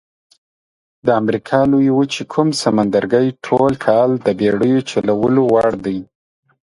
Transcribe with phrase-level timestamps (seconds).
[1.05, 5.99] د امریکا لویې وچې کوم سمندرګي ټول کال د بېړیو چلولو وړ دي؟